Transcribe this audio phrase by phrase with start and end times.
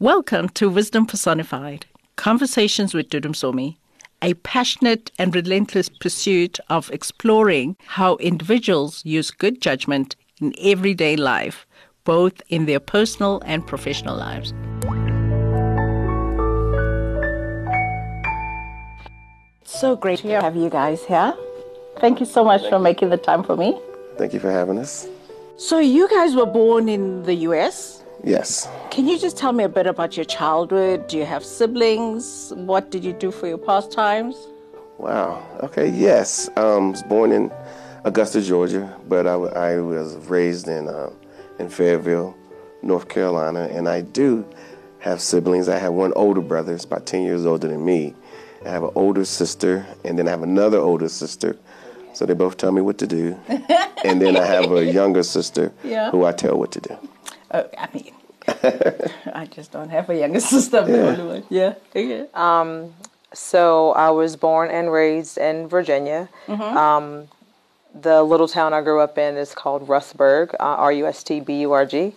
[0.00, 3.78] Welcome to Wisdom Personified Conversations with Dudu Msomi,
[4.22, 11.66] a passionate and relentless pursuit of exploring how individuals use good judgment in everyday life,
[12.04, 14.54] both in their personal and professional lives.
[19.64, 21.34] So great to have you guys here.
[21.98, 23.76] Thank you so much for making the time for me.
[24.16, 25.08] Thank you for having us.
[25.56, 28.04] So, you guys were born in the US?
[28.24, 28.68] Yes.
[28.90, 31.06] Can you just tell me a bit about your childhood?
[31.06, 32.52] Do you have siblings?
[32.56, 34.36] What did you do for your pastimes?
[34.98, 35.42] Wow.
[35.62, 35.88] Okay.
[35.88, 36.48] Yes.
[36.56, 37.52] Um, was born in
[38.04, 41.10] Augusta, Georgia, but I, I was raised in uh,
[41.58, 42.36] in Fayetteville,
[42.82, 44.44] North Carolina, and I do
[45.00, 45.68] have siblings.
[45.68, 48.14] I have one older brother, it's about ten years older than me.
[48.64, 51.56] I have an older sister, and then I have another older sister.
[52.14, 53.38] So they both tell me what to do.
[54.04, 56.10] and then I have a younger sister Yeah.
[56.10, 56.96] who I tell what to do.
[57.52, 58.10] Oh, I mean,
[59.34, 60.78] I just don't have a younger sister.
[60.78, 61.42] I'm Yeah.
[61.50, 61.74] Yeah.
[61.94, 62.26] Okay.
[63.34, 66.28] So I was born and raised in Virginia.
[66.76, 67.28] Um,
[67.94, 71.40] the little town I grew up in is called Rustburg, uh, R U S T
[71.40, 72.14] B U R G.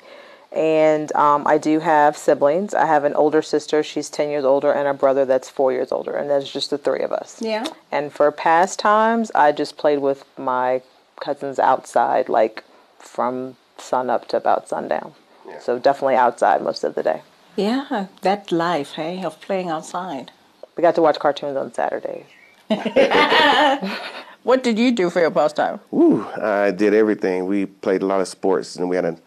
[0.51, 2.73] And um, I do have siblings.
[2.73, 5.93] I have an older sister, she's 10 years older, and a brother that's four years
[5.93, 7.41] older, and that's just the three of us.
[7.41, 7.65] Yeah.
[7.89, 10.81] And for pastimes, I just played with my
[11.21, 12.65] cousins outside, like
[12.99, 15.13] from sun up to about sundown.
[15.61, 17.21] So definitely outside most of the day.
[17.55, 20.31] Yeah, that life, hey, of playing outside.
[20.75, 22.25] We got to watch cartoons on Saturdays.
[24.43, 25.79] What did you do for your pastime?
[25.93, 27.45] Ooh, I did everything.
[27.45, 29.17] We played a lot of sports, and we had a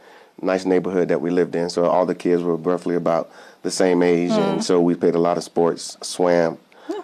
[0.43, 1.71] nice neighborhood that we lived in.
[1.71, 3.31] So all the kids were roughly about
[3.63, 5.97] the same age, and so we played a lot of sports.
[6.03, 6.59] Swam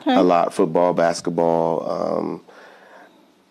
[0.07, 1.89] a lot, football, basketball.
[1.89, 2.43] Um,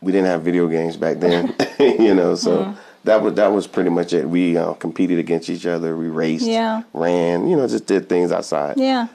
[0.02, 2.36] we didn't have video games back then, you know.
[2.36, 4.28] So that was that was pretty much it.
[4.30, 5.96] We uh, competed against each other.
[5.96, 6.84] We raced, Yeah.
[6.94, 8.78] ran, you know, just did things outside.
[8.78, 9.08] Yeah.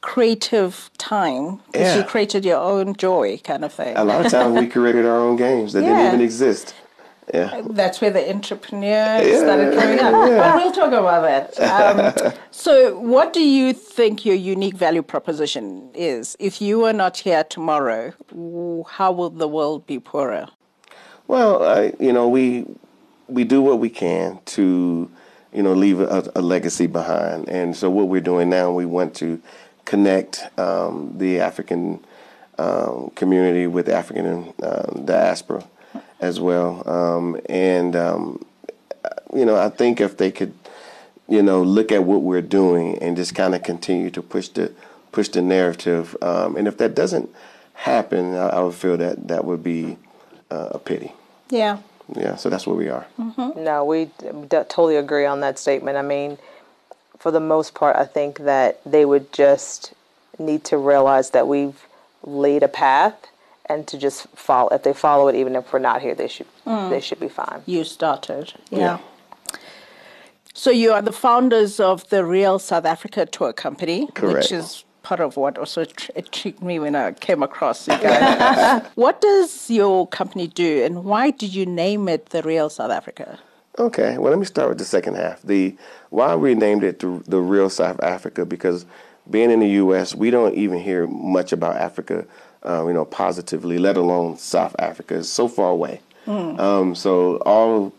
[0.00, 1.60] Creative time.
[1.74, 1.96] Yeah.
[1.96, 3.96] you created your own joy kind of thing.
[3.96, 5.88] A lot of times we created our own games that Yeah.
[5.96, 6.74] didn't even exist.
[7.32, 7.62] Yeah.
[7.70, 10.12] That's where the entrepreneur started coming up.
[10.12, 12.24] But we'll talk about that.
[12.28, 16.36] Um, so, what do you think your unique value proposition is?
[16.38, 18.12] If you were not here tomorrow,
[18.90, 20.48] how will the world be poorer?
[21.26, 22.66] Well, I, you know, we
[23.34, 25.10] we do what we can to,
[25.52, 29.14] you know, leave a, a legacy behind, and so what we're doing now, we want
[29.16, 29.40] to
[29.84, 32.04] connect um, the African
[32.58, 35.64] um, community with African um, diaspora
[36.20, 38.44] as well, um, and um,
[39.34, 40.54] you know, I think if they could,
[41.28, 44.72] you know, look at what we're doing and just kind of continue to push the
[45.10, 47.28] push the narrative, um, and if that doesn't
[47.74, 49.98] happen, I, I would feel that that would be
[50.50, 51.12] uh, a pity.
[51.50, 51.78] Yeah.
[52.14, 53.06] Yeah, so that's where we are.
[53.18, 53.64] Mm-hmm.
[53.64, 55.96] No, we d- totally agree on that statement.
[55.96, 56.38] I mean,
[57.18, 59.94] for the most part, I think that they would just
[60.38, 61.86] need to realize that we've
[62.22, 63.14] laid a path
[63.66, 64.68] and to just follow.
[64.70, 66.90] If they follow it, even if we're not here, they should mm.
[66.90, 67.62] they should be fine.
[67.66, 68.52] You started.
[68.70, 68.78] Yeah.
[68.78, 68.98] Yeah.
[70.52, 74.52] So you are the founders of the Real South Africa Tour Company, which Correct.
[74.52, 78.82] is part of what also tr- intrigued me when I came across you guys.
[78.96, 83.38] what does your company do, and why did you name it the Real South Africa?
[83.78, 85.42] Okay, well, let me start with the second half.
[85.42, 85.76] The
[86.10, 88.86] why we named it the, the real South Africa because
[89.28, 92.24] being in the U.S., we don't even hear much about Africa,
[92.64, 95.18] uh, you know, positively, let alone South Africa.
[95.18, 96.00] It's so far away.
[96.26, 97.92] Um, so all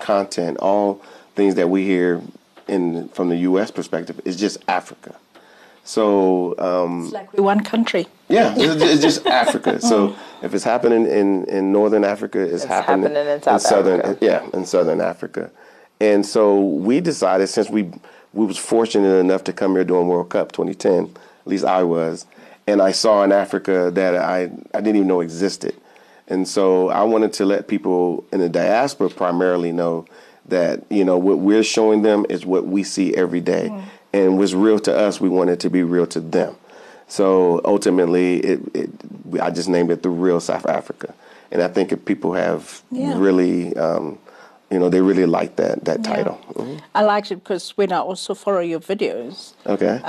[0.00, 1.00] content, all
[1.34, 2.20] things that we hear
[2.66, 3.70] in from the U.S.
[3.70, 5.14] perspective is just Africa.
[5.84, 8.06] So um, It's like we're one country.
[8.28, 9.80] Yeah, it's, it's just Africa.
[9.80, 14.24] So if it's happening in, in northern Africa, it's, happening, happening in South southern Africa.
[14.24, 15.50] yeah in southern Africa.
[16.00, 17.90] And so we decided since we
[18.32, 22.26] we was fortunate enough to come here during World Cup 2010, at least I was,
[22.66, 25.74] and I saw in Africa that I I didn't even know existed.
[26.28, 30.06] And so I wanted to let people in the diaspora primarily know
[30.46, 33.70] that you know what we're showing them is what we see every day.
[34.14, 36.54] And was real to us, we wanted to be real to them.
[37.08, 38.90] So ultimately, it, it
[39.40, 41.12] I just named it the real South Africa,
[41.50, 43.18] and I think if people have Yeah.
[43.18, 44.18] really, um,
[44.70, 46.38] you know, they really like that that title.
[46.54, 46.80] Mhm.
[46.94, 50.00] I liked it because when I also follow your videos, Okay.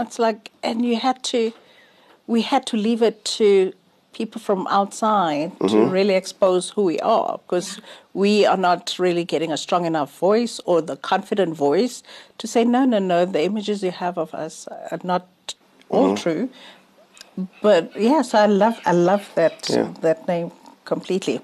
[0.00, 1.52] it's like, and you had to,
[2.26, 3.72] we had to leave it to
[4.12, 7.80] people from outside to really expose who we are because
[8.14, 12.02] we are not really getting a strong enough voice or the confident voice
[12.38, 15.26] to say, no, no, no, the images you have of us are not
[15.88, 16.48] all true.
[17.60, 19.88] But yes, I love, I love that Yeah.
[20.02, 20.50] that name
[20.84, 21.40] completely.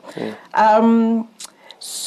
[0.55, 1.29] Um,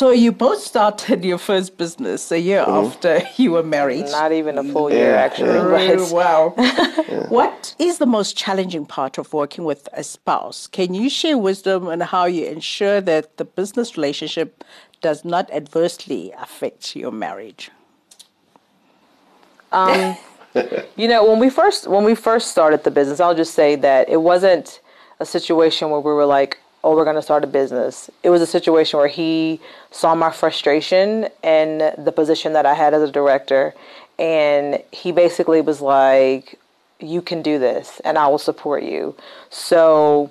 [0.01, 2.87] So you both started your first business a year Mm-hmm.
[2.87, 4.07] after you were married.
[4.09, 5.59] Not even a full year, Yeah, actually.
[5.59, 5.97] Really?
[5.97, 6.53] but- wow.
[7.29, 10.65] What is the most challenging part of working with a spouse?
[10.65, 14.63] Can you share wisdom on how you ensure that the business relationship
[15.01, 17.69] does not adversely affect your marriage?
[21.01, 24.09] You know, when we first when we first started the business, I'll just say that
[24.09, 24.81] it wasn't
[25.19, 28.41] a situation where we were like, "Oh, we're going to start a business." It was
[28.41, 29.59] a situation where he
[29.91, 33.73] saw my frustration and the position that I had as a director,
[34.19, 36.59] and he basically was like,
[36.99, 39.15] "You can do this, and I will support you."
[39.49, 40.29] So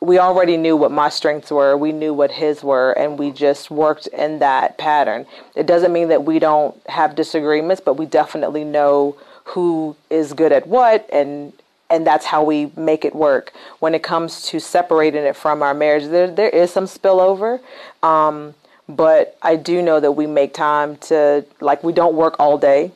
[0.00, 3.70] we already knew what my strengths were, we knew what his were, and we just
[3.70, 5.26] worked in that pattern.
[5.56, 10.52] It doesn't mean that we don't have disagreements, but we definitely know who is good
[10.52, 11.52] at what and
[11.90, 13.52] and that's how we make it work.
[13.80, 17.60] When it comes to separating it from our marriage, there there is some spillover.
[18.02, 18.54] Um,
[18.88, 22.92] but I do know that we make time to like we don't work all day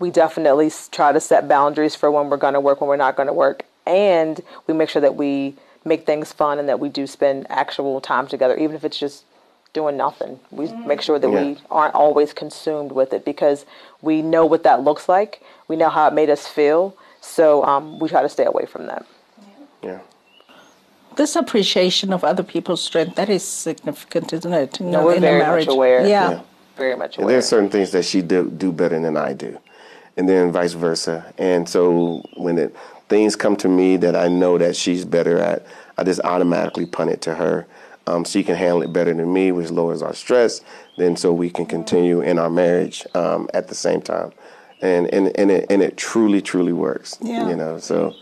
[0.00, 3.16] we definitely try to set boundaries for when we're going to work, when we're not
[3.16, 5.54] going to work, and we make sure that we
[5.84, 9.24] make things fun and that we do spend actual time together, even if it's just
[9.72, 10.40] doing nothing.
[10.50, 11.42] We make sure that Yeah.
[11.42, 13.66] we aren't always consumed with it because
[14.02, 15.42] we know what that looks like.
[15.68, 18.86] We know how it made us feel, so um, we try to stay away from
[18.86, 19.06] that.
[19.82, 20.00] Yeah.
[21.16, 24.80] This appreciation of other people's strength, that is significant, isn't it?
[24.80, 26.06] You No, know, we're in a very much aware.
[26.06, 26.30] Yeah.
[26.30, 26.40] Yeah.
[26.76, 27.22] Very much aware.
[27.22, 27.32] And aware.
[27.34, 29.58] there's certain things that she do, do better than I do,
[30.16, 31.32] and then vice versa.
[31.36, 32.74] And so when it,
[33.08, 35.66] things come to me that I know that she's better at,
[35.98, 37.66] I just automatically punt it to her.
[38.06, 40.62] Um, she can handle it better than me, which lowers our stress.
[40.96, 44.32] Then so we can continue in our marriage um, at the same time,
[44.82, 47.18] and and and it and it truly truly works.
[47.20, 47.48] Yeah.
[47.48, 48.14] You know, so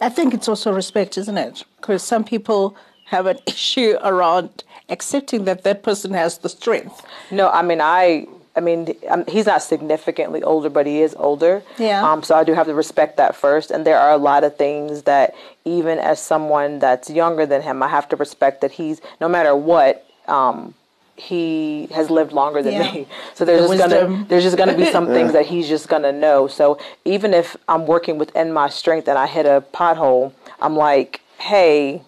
[0.00, 1.64] I think it's also respect, isn't it?
[1.76, 7.04] Because some people have an issue around accepting that that person has the strength.
[7.30, 8.26] No, I mean I.
[8.56, 11.62] I mean, um, he's not significantly older, but he is older.
[11.78, 12.04] Yeah.
[12.04, 13.70] Um, so I do have to respect that first.
[13.70, 17.80] And there are a lot of things that, even as someone that's younger than him,
[17.80, 20.04] I have to respect that he's no matter what.
[20.26, 20.74] Um,
[21.20, 22.92] he has lived longer than Yeah.
[22.92, 25.88] me, so there's The just gonna there's just gonna be some things that he's just
[25.88, 26.46] gonna know.
[26.48, 31.20] So even if I'm working within my strength and I hit a pothole, I'm like,
[31.38, 32.02] hey,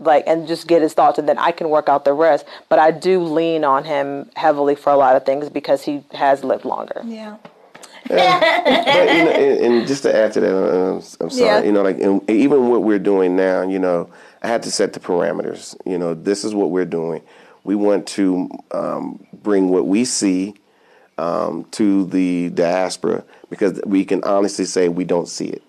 [0.00, 2.46] like and just get his thoughts and then I can work out the rest.
[2.68, 6.42] But I do lean on him heavily for a lot of things because he has
[6.42, 7.02] lived longer.
[7.04, 7.36] Yeah.
[8.08, 11.30] but you know, and, and just to add to that, uh, I'm sorry.
[11.40, 11.62] Yeah.
[11.62, 14.10] You know, like and even what we're doing now, you know,
[14.42, 15.74] I had to set the parameters.
[15.86, 17.22] You know, this is what we're doing.
[17.64, 20.54] We want to um, bring what we see
[21.18, 25.62] um, to the diaspora because we can honestly say we don't see it.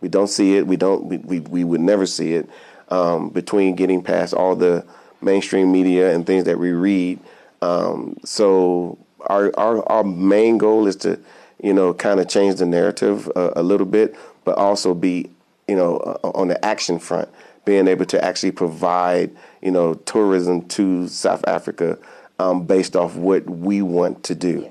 [0.00, 0.66] We don't see it.
[0.66, 1.06] We don't.
[1.06, 2.48] We, we, we would never see it.
[2.88, 4.84] Um, between getting past all the
[5.20, 7.18] mainstream media and things that we read,
[7.62, 11.18] um, so our, our our main goal is to,
[11.60, 14.14] you know, kind of change the narrative a, a little bit,
[14.44, 15.28] but also be,
[15.66, 17.28] you know, on the action front,
[17.66, 21.98] being able to actually provide, you know, tourism to South Africa
[22.38, 24.70] um, based off what we want to do.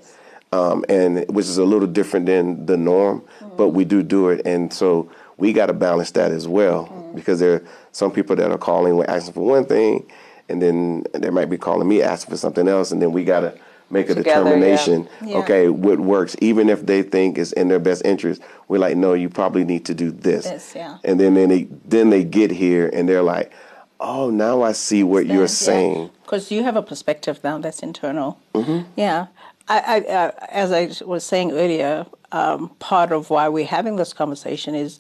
[0.51, 3.21] Um, and which is a little different than the norm,
[3.57, 7.41] but we do do it, and so we got to balance that as well because
[7.41, 10.09] there are some people that are calling, we're asking for one thing,
[10.47, 13.41] and then they might be calling me asking for something else, and then we got
[13.41, 13.59] to
[13.89, 15.07] make a Together, determination.
[15.23, 15.37] yeah.
[15.37, 18.41] Okay, what works, even if they think it's in their best interest.
[18.67, 20.97] We're like, no, you probably need to do this, This, yeah.
[21.03, 23.51] and then then they then they get here and they're like,
[23.99, 26.09] oh, now I see what you're saying.
[26.23, 28.39] Because you have a perspective now that's internal.
[28.53, 28.89] Mm-hmm.
[28.95, 29.27] Yeah.
[29.67, 34.13] I, I, uh, as I was saying earlier, um, part of why we're having this
[34.13, 34.99] conversation is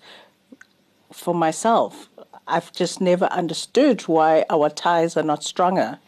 [1.11, 2.09] for myself.
[2.47, 5.99] I've just never understood why our ties are not stronger.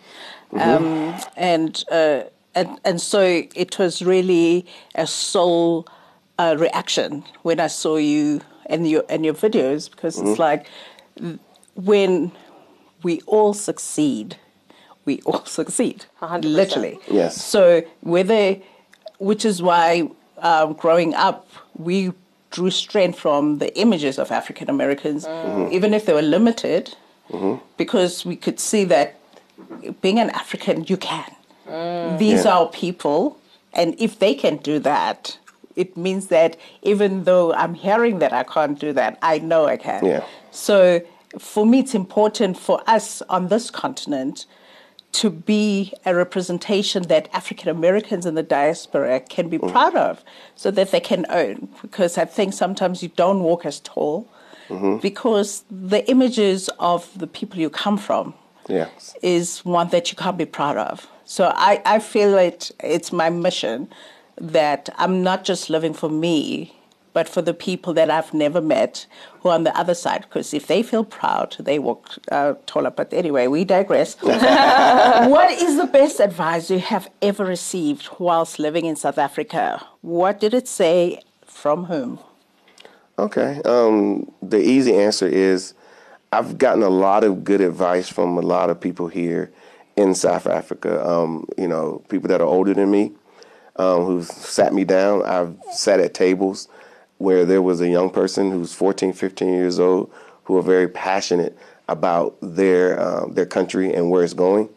[0.53, 2.23] Um, and, uh,
[2.57, 3.21] and, and so
[3.55, 5.87] it was really a soul
[6.39, 10.65] uh, reaction when I saw you and your, and your videos because it's like
[11.75, 12.31] when
[13.03, 14.37] we all succeed,
[15.05, 16.05] we all succeed.
[16.21, 16.43] 100%.
[16.43, 16.99] Literally.
[17.09, 17.39] Yes.
[17.43, 18.57] So whether,
[19.19, 20.09] which is why
[20.39, 22.11] um, growing up, we
[22.49, 25.27] drew strength from the images of African Americans,
[25.71, 26.95] even if they were limited,
[27.77, 29.19] because we could see that
[30.01, 31.29] being an African, you can.
[31.69, 32.17] Mm.
[32.17, 32.57] These Yeah.
[32.57, 33.37] are people,
[33.73, 35.37] and if they can do that,
[35.75, 39.77] it means that even though I'm hearing that I can't do that, I know I
[39.77, 40.03] can.
[40.05, 40.23] Yeah.
[40.51, 41.01] So
[41.37, 44.45] for me, it's important for us on this continent
[45.13, 49.71] to be a representation that African Americans in the diaspora can be mm.
[49.71, 50.23] proud of
[50.55, 51.69] so that they can own.
[51.81, 54.27] Because I think sometimes you don't walk as tall
[54.69, 54.97] mm-hmm.
[54.97, 58.33] because the images of the people you come from
[58.67, 58.89] Yeah.
[59.21, 61.07] is one that you can't be proud of.
[61.29, 63.89] So I, I feel it it's my mission
[64.39, 66.73] that I'm not just living for me,
[67.11, 69.05] but for the people that I've never met
[69.41, 70.21] who are on the other side.
[70.21, 72.91] Because if they feel proud, they walk uh, taller.
[72.91, 74.15] But anyway, we digress.
[74.21, 79.85] what is the best advice you have ever received whilst living in South Africa?
[79.99, 82.19] What did it say from whom?
[83.19, 83.61] Okay.
[83.65, 85.73] Um, the easy answer is
[86.31, 89.51] I've gotten a lot of good advice from a lot of people here
[89.97, 91.05] in South Africa.
[91.05, 93.11] Um, you know, people that are older than me
[93.75, 95.23] um, who've sat me down.
[95.23, 96.69] I've sat at tables
[97.17, 100.11] where there was a young person who's 14, 15 years old
[100.43, 101.57] who are very passionate
[101.89, 104.69] about their um, their country and where it's going,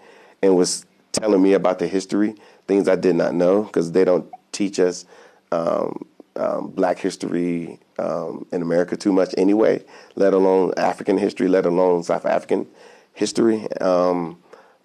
[0.42, 2.34] and was telling me about the history,
[2.66, 5.04] things I did not know because they don't teach us
[5.52, 9.84] um, um, Black history um, in America too much anyway,
[10.14, 12.66] let alone African history, let alone South African
[13.12, 13.70] history.
[13.78, 14.38] Um,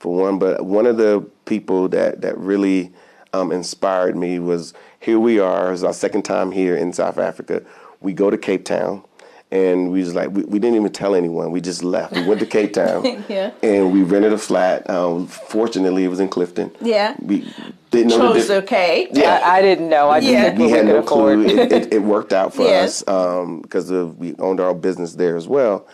[0.06, 2.94] for one, but one of the people that that really
[3.34, 5.74] um, inspired me was here we are.
[5.74, 7.64] It's our second time here in South Africa.
[8.02, 9.04] We go to Cape Town.
[9.52, 11.52] And we was like, we, we didn't even tell anyone.
[11.52, 12.14] We just left.
[12.14, 13.52] We went to Cape Town, Yeah.
[13.62, 14.90] and we rented a flat.
[14.90, 16.72] Um, fortunately, it was in Clifton.
[16.82, 17.16] Yeah.
[17.22, 17.48] we
[17.92, 19.08] didn't know the Chose di- okay.
[19.14, 19.40] Yeah.
[19.44, 20.10] I, I didn't know.
[20.10, 20.50] I Yeah.
[20.50, 21.46] didn't we think we, had no afford.
[21.46, 21.58] clue.
[21.60, 23.04] It, it, it worked out for Yes.
[23.08, 25.88] us because of we owned our own business there as well,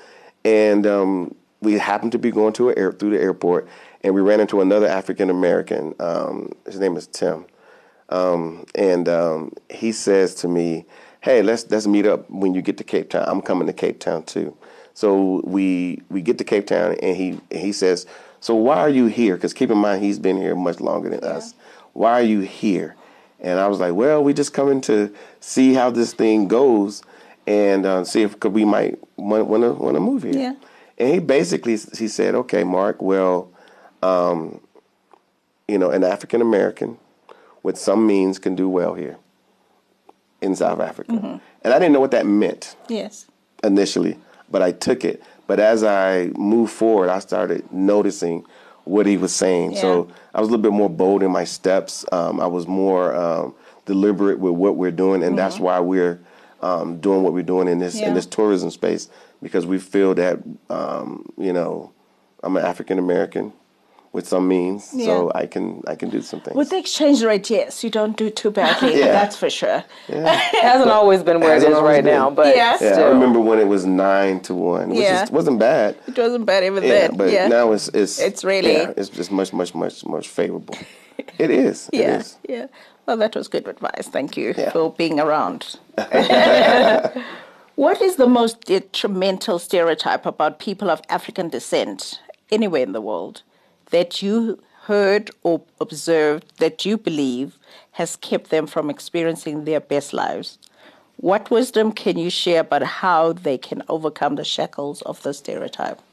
[0.45, 3.67] and um, we happened to be going to a air, through the airport,
[4.03, 5.95] and we ran into another African American.
[5.99, 7.45] Um, his name is Tim,
[8.09, 10.85] um, and um, he says to me,
[11.21, 13.25] "Hey, let's let's meet up when you get to Cape Town.
[13.27, 14.55] I'm coming to Cape Town too."
[14.93, 18.05] So we we get to Cape Town, and he he says,
[18.39, 21.23] "So why are you here?" Because keep in mind, he's been here much longer than
[21.23, 21.53] us.
[21.93, 22.95] Why are you here?
[23.39, 27.03] And I was like, "Well, we just coming to see how this thing goes,
[27.47, 30.55] and uh, see if could we might want to want to move here." Yeah.
[30.97, 33.01] And he basically he said, "Okay, Mark.
[33.01, 33.51] Well,
[34.01, 34.59] um,
[35.67, 36.97] you know, an African American
[37.63, 39.17] with some means can do well here
[40.41, 41.37] in South Africa." Mm-hmm.
[41.63, 43.27] And I didn't know what that meant Yes.
[43.63, 44.17] initially,
[44.49, 45.21] but I took it.
[45.47, 48.45] But as I moved forward, I started noticing
[48.85, 49.75] what he was saying.
[49.75, 52.03] So I was a little bit more bold in my steps.
[52.11, 53.53] Um, I was more um,
[53.85, 56.19] deliberate with what we're doing, and that's why we're
[56.61, 58.03] um, doing what we're doing in this Mm-hmm.
[58.03, 58.09] Yeah.
[58.09, 59.09] in this tourism space
[59.41, 60.39] because we feel that
[60.69, 61.91] um, you know
[62.43, 63.53] I'm an African American
[64.13, 66.55] with some means, so I can I can do some things.
[66.55, 68.99] With the exchange rate, yes, you don't do too badly.
[68.99, 69.07] Yeah.
[69.13, 69.83] That's for sure.
[70.09, 72.13] It hasn't always been where it Hasn't is always right been.
[72.13, 72.71] now, but Yeah.
[72.81, 73.05] yeah, still.
[73.05, 75.23] I remember when it was nine to one, which Yeah.
[75.23, 75.95] is, wasn't bad.
[76.07, 77.17] It wasn't bad even Yeah, then.
[77.17, 77.47] but yeah.
[77.47, 80.75] now it's it's It's really- yeah, it's just much much much much favorable.
[81.37, 81.89] It is.
[81.93, 82.37] It yeah, is.
[82.49, 82.65] yeah.
[83.05, 84.07] Well, that was good advice.
[84.11, 84.71] Thank you Yeah.
[84.71, 85.61] for being around.
[87.75, 92.19] what is the most detrimental stereotype about people of African descent
[92.51, 93.43] anywhere in the world
[93.91, 97.57] that you heard or observed that you believe
[97.93, 100.57] has kept them from experiencing their best lives?
[101.17, 106.01] What wisdom can you share about how they can overcome the shackles of the stereotype?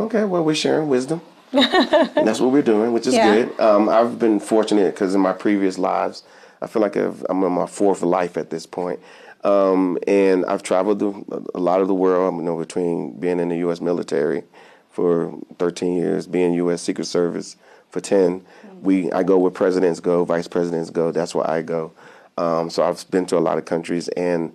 [0.00, 1.20] Okay, well, we're sharing wisdom.
[1.52, 3.22] and that's what we're doing, which is Yeah.
[3.30, 3.60] good.
[3.60, 6.22] Um, I've been fortunate because in my previous lives,
[6.62, 9.00] I feel like I've, I'm in my fourth life at this point.
[9.44, 11.12] Um, and I've traveled the,
[11.54, 13.80] a lot of the world, you know, between being in the U.S.
[13.80, 14.44] military
[14.92, 16.82] for 13 years, being U.S.
[16.82, 17.56] Secret Service
[17.90, 18.44] for 10.
[18.80, 21.10] We I go where presidents go, vice presidents go.
[21.10, 21.92] That's where I go.
[22.38, 24.54] Um, so I've been to a lot of countries, and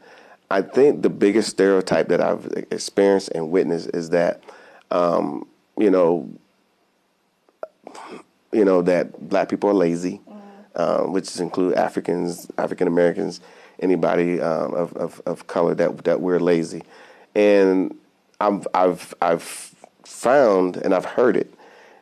[0.50, 4.42] I think the biggest stereotype that I've experienced and witnessed is that,
[4.92, 6.30] um, you know,
[8.52, 10.22] you know that black people are lazy,
[10.76, 13.42] um, which include Africans, African Americans,
[13.80, 16.82] anybody um, of, of of color that that we're lazy,
[17.36, 17.96] and
[18.40, 19.76] I've I've I've
[20.08, 21.54] found and I've heard it,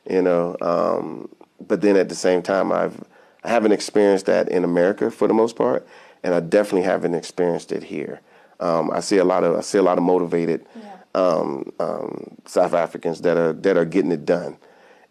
[0.10, 1.30] you know, um,
[1.68, 3.04] but then at the same time I've
[3.44, 5.88] I haven't experienced that in America for the most part,
[6.24, 8.22] and I definitely haven't experienced it here.
[8.60, 10.66] Um, I see a lot of I see a lot of motivated
[11.14, 14.58] um, um, South Africans that are that are getting it done,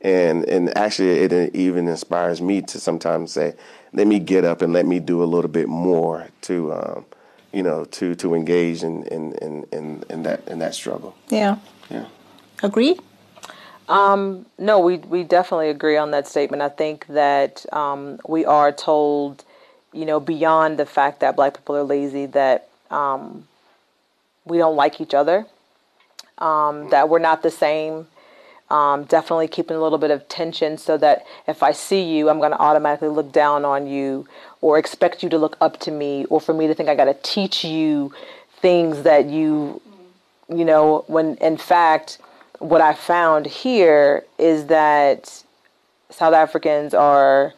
[0.00, 3.54] and and actually it even inspires me to sometimes say,
[3.92, 7.06] let me get up and let me do a little bit more to, um,
[7.52, 11.14] you know, to to engage in in, in, in in that in that struggle.
[11.28, 11.58] Yeah.
[11.90, 12.06] Yeah.
[12.64, 12.98] Agree?
[14.58, 16.62] No, we we definitely agree on that statement.
[16.62, 19.44] I think that um, we are told,
[19.92, 23.46] you know, beyond the fact that black people are lazy, that um,
[24.46, 25.46] we don't like each other,
[26.38, 28.06] um, that we're not the same.
[28.70, 32.38] Um, definitely keeping a little bit of tension so that if I see you, I'm
[32.38, 34.26] going to automatically look down on you
[34.62, 37.04] or expect you to look up to me or for me to think I got
[37.04, 38.14] to teach you
[38.62, 39.82] things that you,
[40.48, 42.18] you know, when in fact,
[42.58, 45.42] what I found here is that
[46.10, 47.52] South Africans are,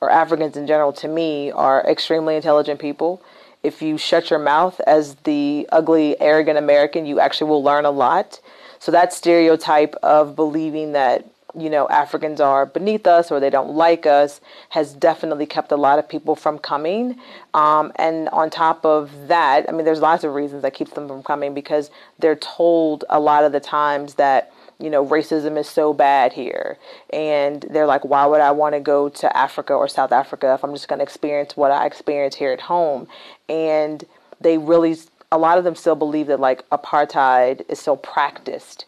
[0.00, 3.22] or Africans in general, to me, are extremely intelligent people.
[3.62, 7.90] If you shut your mouth as the ugly, arrogant American, you actually will learn a
[7.90, 8.40] lot.
[8.78, 13.70] So that stereotype of believing that you know Africans are beneath us or they don't
[13.70, 14.40] like us
[14.70, 17.18] has definitely kept a lot of people from coming.
[17.54, 21.08] Um, and on top of that, I mean, there's lots of reasons that keeps them
[21.08, 25.68] from coming because they're told a lot of the times that you know racism is
[25.68, 26.78] so bad here,
[27.12, 30.64] and they're like, why would I want to go to Africa or South Africa if
[30.64, 33.08] I'm just going to experience what I experience here at home?
[33.48, 34.04] And
[34.40, 34.96] they really,
[35.30, 38.86] a lot of them still believe that like apartheid is so practiced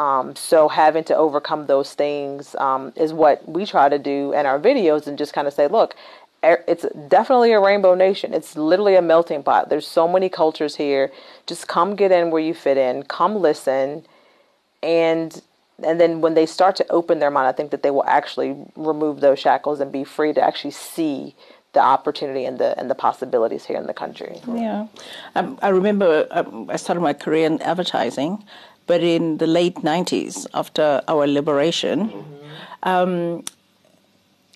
[0.00, 4.46] um, so having to overcome those things um, is what we try to do in
[4.46, 5.94] our videos and just kind of say, look,
[6.42, 8.32] it's definitely a rainbow nation.
[8.32, 9.68] It's literally a melting pot.
[9.68, 11.12] There's so many cultures here.
[11.46, 13.02] Just come get in where you fit in.
[13.02, 14.06] Come listen,
[14.82, 15.42] and
[15.84, 18.56] and then when they start to open their mind, I think that they will actually
[18.76, 21.34] remove those shackles and be free to actually see
[21.72, 24.40] the opportunity and the and the possibilities here in the country.
[24.48, 24.86] Yeah,
[25.34, 28.42] um, I remember um, I started my career in advertising,
[28.90, 32.88] but in the late 90s, after our liberation, mm-hmm.
[32.92, 33.44] um,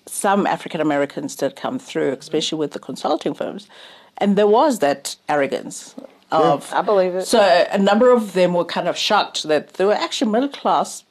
[0.05, 3.69] some African Americans did come through, especially with the consulting firms.
[4.17, 5.95] And there was that arrogance
[6.33, 6.69] of.
[6.69, 7.25] Yeah, I believe it.
[7.25, 7.39] So
[7.71, 11.05] a number of them were kind of shocked that they were actually middle class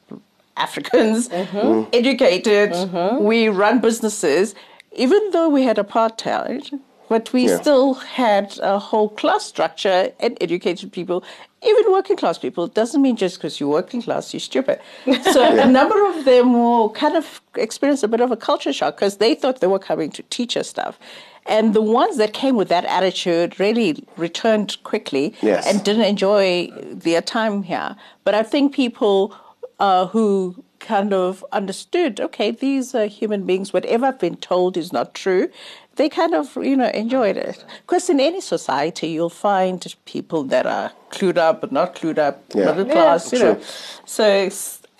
[0.55, 1.89] Africans, mm-hmm.
[1.93, 3.23] educated, mm-hmm.
[3.23, 4.53] we run businesses.
[4.91, 7.59] Even though we had apartheid, but we yeah.
[7.59, 11.23] still had a whole class structure and educated people,
[11.65, 12.65] even working class people.
[12.65, 14.79] It doesn't mean just because you're working class, you're stupid.
[15.35, 15.67] So yeah.
[15.67, 19.17] a number of them will kind of experience a bit of a culture shock because
[19.17, 20.99] they thought they were coming to teach us stuff.
[21.47, 25.67] And the ones that came with that attitude really returned quickly yes.
[25.67, 27.95] and didn't enjoy their time here.
[28.23, 29.35] But I think people
[29.79, 34.93] uh, who kind of understood, okay, these are human beings, whatever I've been told is
[34.93, 35.49] not true,
[35.95, 37.63] they kind of, you know, enjoyed it.
[37.81, 42.43] Because in any society, you'll find people that are clued up but not clued up,
[42.53, 42.65] yeah.
[42.65, 43.61] middle class, yeah, you know.
[44.05, 44.49] So,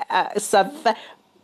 [0.09, 0.97] uh, so that,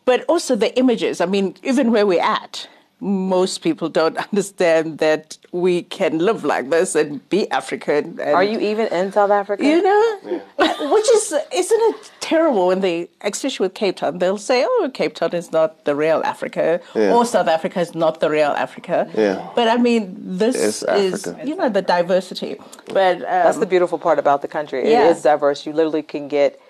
[0.05, 1.21] but also the images.
[1.21, 2.67] I mean, even where we're at,
[3.01, 8.19] most people don't understand that we can live like this and be African.
[8.19, 9.65] And, Are you even in South Africa?
[9.65, 10.19] You know,
[10.59, 10.91] yeah.
[10.93, 15.15] which is isn't it terrible when they, especially with Cape Town, they'll say, "Oh, Cape
[15.15, 17.13] Town is not the real Africa," yeah.
[17.13, 19.09] or South Africa is not the real Africa.
[19.15, 19.49] Yeah.
[19.55, 22.57] But I mean, this is you know the diversity.
[22.87, 24.83] But um, that's the beautiful part about the country.
[24.83, 25.09] It yeah.
[25.09, 25.65] is diverse.
[25.65, 26.61] You literally can get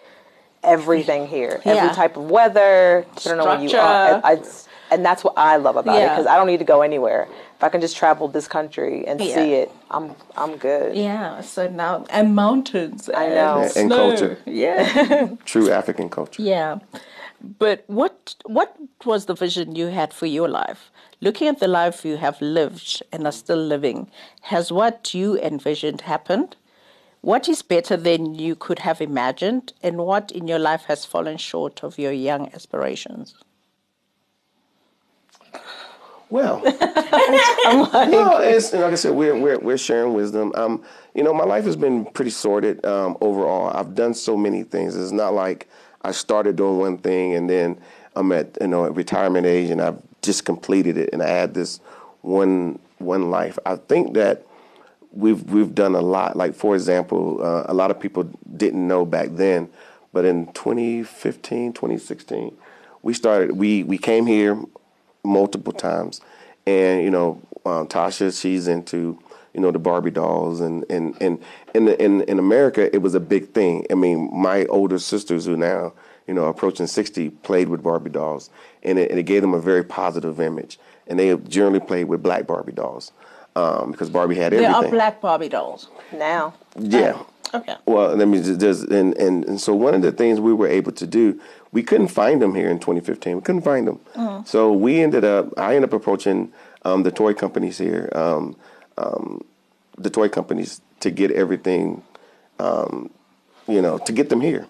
[0.64, 1.62] everything here.
[1.66, 3.06] Every type of weather.
[3.18, 4.22] I don't know where you are.
[4.24, 4.42] I, I,
[4.92, 6.08] and that's what I love about yeah.
[6.08, 7.28] it because I don't need to go anywhere.
[7.56, 9.36] If I can just travel this country and yeah.
[9.36, 10.96] see it, I'm I'm good.
[10.96, 11.42] Yeah.
[11.42, 13.10] So now and mountains.
[13.16, 14.38] I know and, and culture.
[14.46, 15.30] Yeah.
[15.46, 16.42] True African culture.
[16.42, 16.80] Yeah.
[17.58, 18.76] But what what
[19.06, 20.92] was the vision you had for your life?
[21.22, 24.10] Looking at the life you have lived and are still living,
[24.42, 26.56] has what you envisioned happened?
[27.22, 31.38] What is better than you could have imagined, and what in your life has fallen
[31.38, 33.36] short of your young aspirations?
[36.32, 40.54] Well, I'm like, no, it's like I said, we're we're we're sharing wisdom.
[40.56, 40.82] Um,
[41.14, 43.70] you know, my life has been pretty sorted um, overall.
[43.76, 44.96] I've done so many things.
[44.96, 45.68] It's not like
[46.04, 47.78] I started doing one thing and then
[48.16, 51.54] I'm at you know at retirement age and I've just completed it and I had
[51.54, 51.82] this
[52.22, 53.60] one one life.
[53.66, 54.46] I think that
[55.12, 56.38] we've we've done a lot.
[56.38, 58.24] Like for example, uh, a lot of people
[58.56, 59.70] didn't know back then,
[60.14, 62.56] but in 2015, 2016,
[63.02, 63.52] we started.
[63.58, 64.58] We we came here
[65.24, 66.22] multiple times.
[66.66, 69.20] And you know, um, Tasha, she's into
[69.54, 71.42] you know the Barbie dolls, and and and
[71.74, 73.86] in the, in in America, it was a big thing.
[73.90, 75.94] I mean, my older sisters who now
[76.28, 78.50] you know approaching sixty played with Barbie dolls,
[78.84, 80.80] and it, and it gave them a very positive image.
[81.08, 83.12] And they generally played with black Barbie dolls
[83.56, 84.72] um, because Barbie had everything.
[84.72, 86.54] There are black Barbie dolls now.
[86.80, 87.14] Yeah.
[87.16, 87.76] Oh, okay.
[87.86, 90.92] Well, let me just and, and and so one of the things we were able
[90.94, 91.40] to do
[91.72, 93.38] we couldn't find them here in 2015.
[93.38, 94.00] We couldn't find them.
[94.16, 94.46] Mm-hmm.
[94.46, 96.52] So we ended up, I ended up approaching
[96.84, 98.56] um, the toy companies here, um,
[98.98, 99.44] um,
[99.98, 102.04] the toy companies to get everything,
[102.60, 103.10] um,
[103.68, 104.68] you know, to get them here.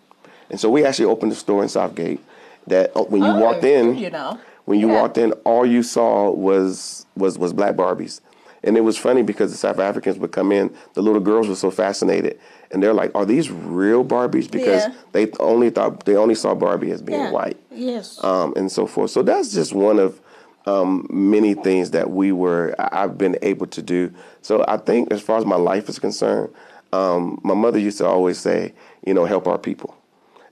[0.49, 2.19] And so we actually opened a store in Southgate
[2.67, 4.39] that uh, when you oh, walked in, you know.
[4.65, 5.01] when you yeah.
[5.01, 8.21] walked in, all you saw was was was black Barbies.
[8.63, 11.55] And it was funny because the South Africans would come in, the little girls were
[11.55, 12.39] so fascinated
[12.71, 14.93] and they're like, "Are these real Barbies?" Because yeah.
[15.11, 17.31] they only thought they only saw Barbie as being yeah.
[17.31, 19.11] white, yes, um, and so forth.
[19.11, 20.19] So that's just one of
[20.65, 24.13] um, many things that we were I've been able to do.
[24.41, 26.53] So I think, as far as my life is concerned,
[26.93, 28.73] um, my mother used to always say,
[29.05, 29.95] you know, help our people,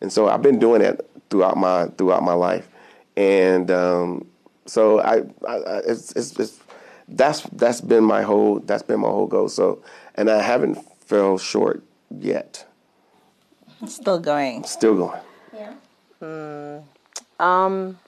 [0.02, 2.68] and so I've been doing that throughout my throughout my life,
[3.16, 4.28] and um,
[4.66, 6.59] so I, I, I it's, it's, it's
[7.10, 9.50] that's that's been my whole that's been my whole goal.
[9.50, 9.82] So,
[10.16, 12.66] and I haven't fell short yet.
[13.88, 14.64] Still going.
[14.64, 15.22] Still going.
[15.54, 16.80] Yeah.
[17.40, 18.00] um.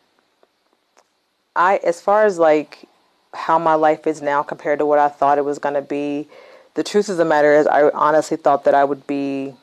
[1.55, 2.87] I as far as like
[3.33, 6.27] how my life is now compared to what I thought it was going to be,
[6.73, 9.53] the truth of the matter is I honestly thought that I would be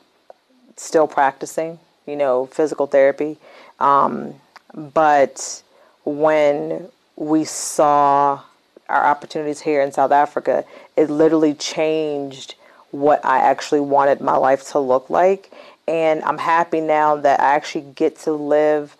[0.75, 3.37] still practicing, you know, physical therapy.
[3.79, 4.35] Um,
[4.73, 5.61] but
[6.05, 8.41] when we saw
[8.89, 10.65] our opportunities here in South Africa,
[10.97, 12.55] it literally changed
[12.91, 15.51] what I actually wanted my life to look like.
[15.87, 18.95] And I'm happy now that I actually get to live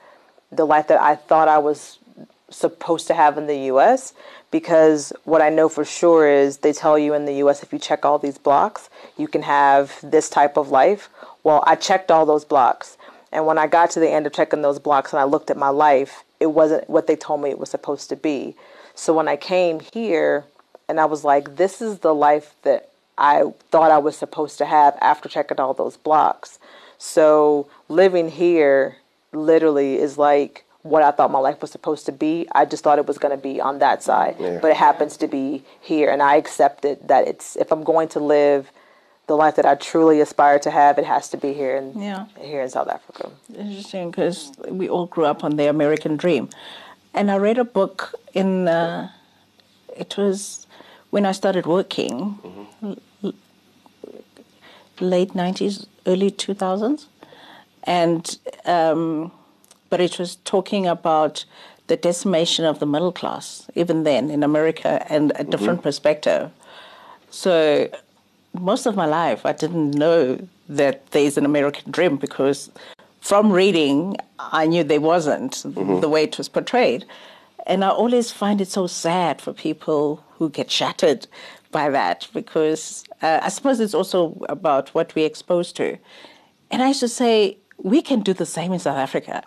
[0.51, 1.99] the life that I thought I was
[2.49, 4.13] supposed to have in the US
[4.51, 7.79] because what I know for sure is they tell you in the US if you
[7.79, 11.09] check all these blocks, you can have this type of life.
[11.43, 12.97] Well, I checked all those blocks.
[13.31, 15.57] And when I got to the end of checking those blocks and I looked at
[15.57, 18.55] my life, it wasn't what they told me it was supposed to be.
[18.99, 20.43] So when I came here
[20.89, 24.65] and I was like, this is the life that I thought I was supposed to
[24.65, 26.59] have after checking all those blocks.
[26.97, 28.97] So living here
[29.31, 32.45] literally is like what I thought my life was supposed to be.
[32.51, 34.59] I just thought it was going to be on that side, yeah.
[34.61, 38.19] but it happens to be here, and I accepted that it's if I'm going to
[38.19, 38.69] live
[39.27, 42.25] the life that I truly aspire to have, it has to be here in yeah.
[42.39, 43.29] here in South Africa.
[43.55, 46.49] Interesting, because we all grew up on the American dream,
[47.19, 49.09] and I read a book in uh,
[49.97, 50.67] it was
[51.09, 52.39] when I started working,
[52.81, 53.29] mm-hmm.
[55.01, 57.05] late '90s, early 2000s,
[57.83, 58.39] and.
[58.65, 59.31] Um,
[59.91, 61.45] but it was talking about
[61.87, 65.89] the decimation of the middle class, even then in America, and a different mm-hmm.
[65.89, 66.51] perspective.
[67.31, 67.89] So,
[68.53, 72.69] most of my life, I didn't know that there's an American dream because
[73.29, 75.99] from reading, I knew there wasn't mm-hmm.
[75.99, 77.05] the way it was portrayed.
[77.67, 81.27] And I always find it so sad for people who get shattered
[81.69, 85.99] by that because uh, I suppose it's also about what we're exposed to.
[86.71, 89.43] And I should say, we can do the same in South Africa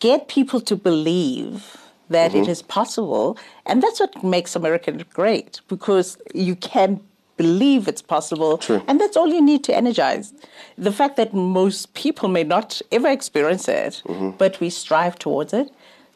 [0.00, 1.76] get people to believe
[2.10, 2.42] that mm-hmm.
[2.42, 3.38] it is possible.
[3.64, 7.00] And that's what makes America great because you can
[7.38, 8.58] believe it's possible.
[8.58, 8.82] True.
[8.86, 10.34] And that's all you need to energize.
[10.76, 14.30] The fact that most people may not ever experience it, mm-hmm.
[14.36, 15.70] but we strive towards it.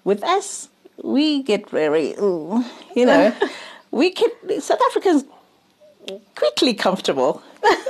[0.04, 0.68] With us,
[1.02, 3.34] we get very, you know,
[3.90, 4.30] we can,
[4.60, 5.24] South Africans
[6.34, 7.42] quickly comfortable.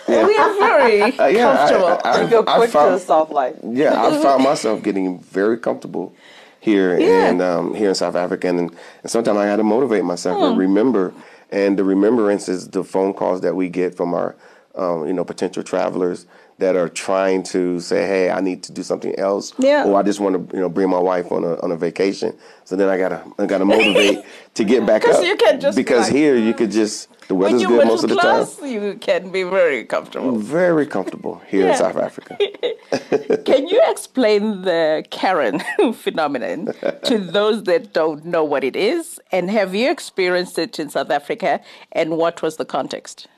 [0.09, 0.27] Yeah.
[0.27, 1.87] we are very uh, yeah, comfortable.
[2.05, 3.57] I, I, I, go quick found, to the soft life.
[3.63, 6.15] Yeah, I found myself getting very comfortable
[6.61, 7.29] here yeah.
[7.29, 8.71] and um, here in South Africa, and, and
[9.07, 10.51] sometimes I had to motivate myself mm.
[10.51, 11.13] and remember.
[11.53, 14.35] And the remembrance is the phone calls that we get from our,
[14.75, 16.27] um, you know, potential travelers
[16.59, 19.85] that are trying to say, "Hey, I need to do something else," yeah.
[19.85, 22.37] or I just want to, you know, bring my wife on a on a vacation.
[22.65, 25.25] So then I gotta I gotta motivate to get back up.
[25.25, 28.17] You can't just because like, here you could just the weather's good most of the
[28.17, 28.47] time.
[28.69, 30.37] You can be very comfortable.
[30.37, 32.37] Very comfortable here in South Africa.
[33.45, 35.61] can you explain the Karen
[35.95, 36.73] phenomenon
[37.05, 39.19] to those that don't know what it is?
[39.31, 41.61] And have you experienced it in South Africa?
[41.93, 43.29] And what was the context?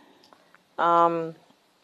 [0.78, 1.36] Um,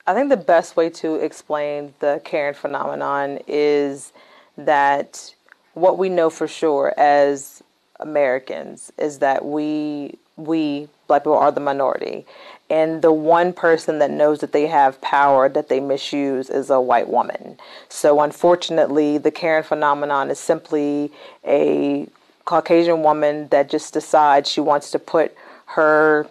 [0.06, 4.12] I think the best way to explain the Karen phenomenon is
[4.56, 5.34] that
[5.74, 7.62] what we know for sure as
[8.00, 12.24] Americans is that we we black people are the minority.
[12.70, 16.80] And the one person that knows that they have power that they misuse is a
[16.80, 17.58] white woman.
[17.88, 21.12] So unfortunately the karen phenomenon is simply
[21.44, 22.08] a
[22.46, 25.34] caucasian woman that just decides she wants to put
[25.66, 26.26] her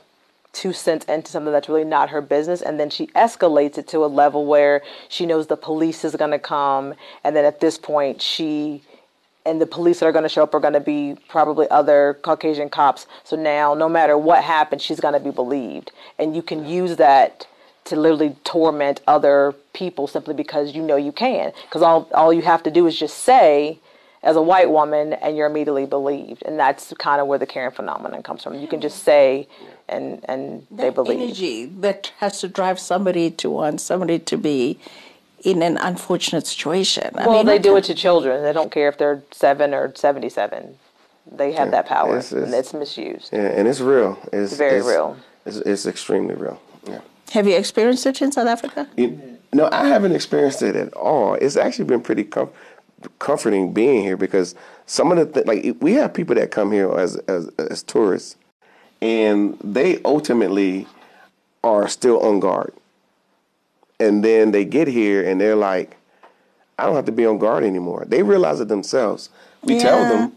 [0.51, 4.03] two cents into something that's really not her business and then she escalates it to
[4.03, 7.77] a level where she knows the police is going to come and then at this
[7.77, 8.81] point she
[9.45, 12.19] and the police that are going to show up are going to be probably other
[12.21, 13.07] Caucasian cops.
[13.23, 15.91] So now, no matter what happens, she's going to be believed.
[16.19, 17.47] And you can use that
[17.85, 21.51] to literally torment other people simply because you know you can.
[21.63, 23.79] Because all, all you have to do is just say,
[24.21, 26.43] as a white woman, and you're immediately believed.
[26.45, 28.55] And that's kind of where the Karen phenomenon comes from.
[28.55, 29.47] You can just say,
[29.89, 31.19] and, and they believe.
[31.19, 34.79] energy that has to drive somebody to want somebody to be
[35.43, 37.11] in an unfortunate situation.
[37.15, 38.43] I well, mean, they do it to children.
[38.43, 40.77] They don't care if they're seven or seventy-seven.
[41.31, 43.29] They have yeah, that power, it's, it's, and it's misused.
[43.31, 44.17] Yeah, and it's real.
[44.25, 45.17] It's, it's very real.
[45.45, 46.59] It's, it's, extremely real.
[46.87, 47.01] Yeah.
[47.31, 48.89] Have you experienced it in South Africa?
[48.97, 51.35] You, no, I haven't experienced it at all.
[51.35, 52.49] It's actually been pretty com-
[53.19, 54.55] comforting being here because
[54.87, 58.35] some of the th- like we have people that come here as, as as tourists,
[59.01, 60.87] and they ultimately
[61.63, 62.73] are still on guard
[63.99, 65.97] and then they get here and they're like,
[66.77, 68.05] I don't have to be on guard anymore.
[68.07, 69.29] They realize it themselves.
[69.63, 69.81] We Yeah.
[69.81, 70.31] tell them,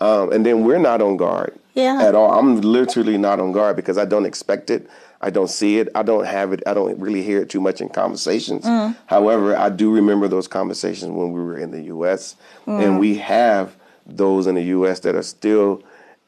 [0.00, 2.02] um, and then we're not on guard Yeah.
[2.02, 2.32] at all.
[2.32, 4.88] I'm literally not on guard because I don't expect it.
[5.20, 5.88] I don't see it.
[5.94, 6.62] I don't have it.
[6.66, 8.64] I don't really hear it too much in conversations.
[8.64, 8.96] Mm.
[9.06, 12.34] However, I do remember those conversations when we were in the U.S.
[12.66, 12.82] Mm.
[12.84, 14.98] and we have those in the U.S.
[15.00, 15.80] that are still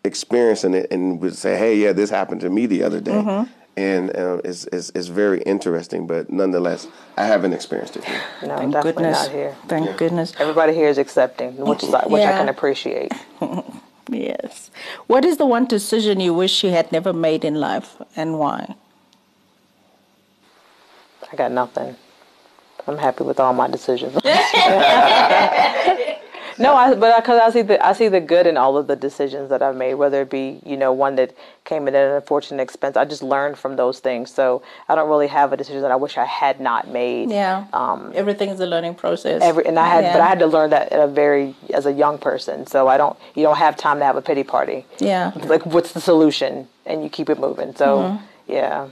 [0.07, 3.51] experiencing it and would say, "Hey, yeah, this happened to me the other day," Mm-hmm.
[3.77, 6.07] and uh, it's, it's it's very interesting.
[6.07, 6.89] But nonetheless,
[7.19, 8.23] I haven't experienced it here.
[8.43, 9.23] No, Thank definitely goodness.
[9.27, 9.55] not here.
[9.69, 10.33] Thank goodness.
[10.39, 13.13] Everybody here is accepting, which is which I can appreciate.
[14.09, 14.71] Yes.
[15.09, 18.77] What is the one decision you wish you had never made in life and why?
[21.33, 21.97] I got nothing.
[22.87, 24.15] I'm happy with all my decisions.
[26.67, 28.97] no, I, but because I see the I see the good in all of the
[28.97, 32.63] decisions that I've made, whether it be you know one that came at an unfortunate
[32.63, 32.97] expense.
[32.97, 35.97] I just learned from those things, so I don't really have a decision that I
[35.97, 37.31] wish I had not made.
[37.31, 37.67] Yeah.
[37.73, 39.43] Um, Everything is a learning process.
[39.43, 41.93] Every, and I had, but I had to learn that at a very as a
[41.93, 42.67] young person.
[42.67, 44.87] So I don't, you don't have time to have a pity party.
[44.99, 45.33] Yeah.
[45.47, 46.69] Like, what's the solution?
[46.87, 47.75] And you keep it moving.
[47.75, 48.25] So, Mm-hmm.
[48.53, 48.89] yeah.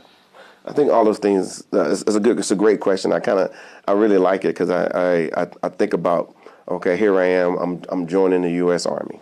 [0.66, 1.62] I think all those things.
[1.72, 2.38] Uh, it's, it's a good.
[2.38, 3.12] It's a great question.
[3.12, 3.54] I kind of.
[3.86, 6.34] I really like it because I, I, I I think about.
[6.66, 7.56] Okay, here I am.
[7.58, 8.86] I'm I'm joining the U.S.
[8.86, 9.20] Army,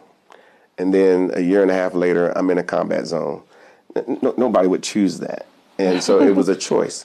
[0.79, 3.43] and then a year and a half later, I'm in a combat zone.
[4.07, 5.47] No, nobody would choose that,
[5.79, 7.05] and so it was a choice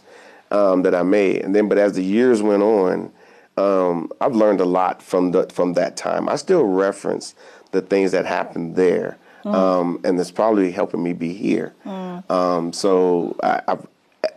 [0.52, 1.42] um, that I made.
[1.42, 3.12] And then, but as the years went on,
[3.58, 6.30] um, I've learned a lot from the from that time.
[6.30, 7.34] I still reference
[7.72, 11.74] the things that happened there, um, and it's probably helping me be here.
[12.30, 13.88] Um, so I, I've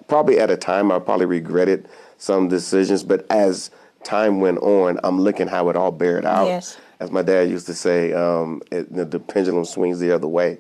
[0.09, 3.71] probably at a time I probably regretted some decisions, but as
[4.05, 6.47] time went on, I'm looking how it all bared out.
[6.47, 6.79] Yes.
[7.01, 10.59] As my dad used to say, um, it, the, the pendulum swings the other way,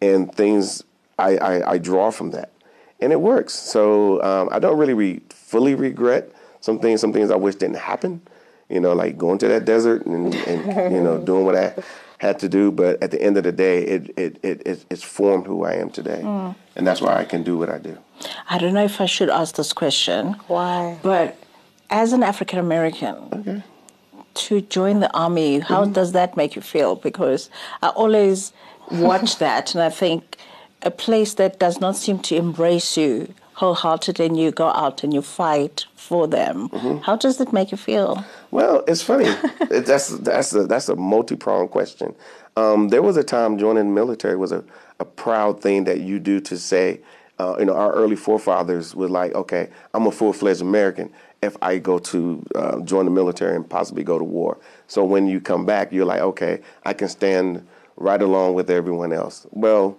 [0.00, 0.82] and things
[1.18, 2.50] I, I, I draw from that,
[3.00, 3.54] and it works.
[3.54, 7.00] So um, I don't really re- fully regret some things.
[7.00, 8.20] Some things I wish didn't happen.
[8.68, 11.72] You know, like going to that desert and, and you know doing what I
[12.18, 12.72] had to do.
[12.72, 15.74] But at the end of the day, it it, it, it it's formed who I
[15.74, 16.20] am today,
[16.74, 17.96] and that's why I can do what I do.
[18.50, 20.32] I don't know if I should ask this question.
[20.48, 20.98] Why?
[21.00, 21.36] But
[21.90, 23.62] as an African American,
[24.34, 26.94] to join the army, how does that make you feel?
[26.96, 27.50] Because
[27.82, 28.52] I always
[28.90, 30.36] watch that and I think
[30.82, 35.14] a place that does not seem to embrace you wholeheartedly and you go out and
[35.14, 36.68] you fight for them,
[37.02, 38.22] how does that make you feel?
[38.50, 39.34] Well, it's funny.
[39.70, 42.14] That's that's a that's a multi pronged question.
[42.56, 44.62] Um, there was a time joining the military was a,
[45.00, 47.00] a proud thing that you do to say,
[47.38, 51.56] uh, you know, our early forefathers were like, okay, I'm a full fledged American if
[51.62, 54.58] I go to uh, join the military and possibly go to war.
[54.86, 59.12] So when you come back, you're like, okay, I can stand right along with everyone
[59.12, 59.46] else.
[59.50, 59.98] Well,